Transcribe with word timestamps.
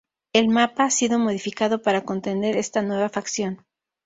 El 0.33 0.47
Mapa 0.49 0.85
ha 0.85 0.89
sido 0.89 1.19
modificado 1.19 1.83
para 1.83 2.03
contener 2.05 2.57
esta 2.57 2.81
nueva 2.81 3.09
facción. 3.09 3.63